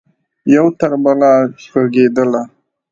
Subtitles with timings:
[0.55, 1.31] یو تربله
[1.73, 2.41] ږغیدله